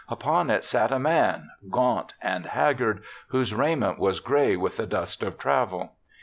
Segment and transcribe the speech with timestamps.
[0.09, 5.21] Upon it sat a man, gaunt and haggard, whose raiment was gray with the dust
[5.21, 5.91] of travel.